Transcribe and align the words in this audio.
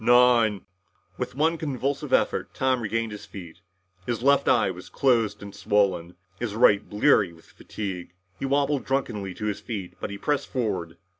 "Nine" 0.03 0.65
With 1.19 1.35
one 1.35 1.59
convulsive 1.59 2.11
effort, 2.11 2.55
Tom 2.55 2.81
regained 2.81 3.11
his 3.11 3.27
feet. 3.27 3.61
His 4.07 4.23
left 4.23 4.47
eye 4.47 4.71
was 4.71 4.89
closed 4.89 5.43
and 5.43 5.53
swollen, 5.53 6.15
his 6.39 6.55
right 6.55 6.83
bleary 6.89 7.31
with 7.31 7.45
fatigue. 7.45 8.15
He 8.39 8.45
wobbled 8.47 8.83
drunkenly 8.83 9.37
on 9.39 9.45
his 9.47 9.59
feet. 9.59 9.93
But 9.99 10.09
he 10.09 10.17
pressed 10.17 10.47
forward. 10.47 10.97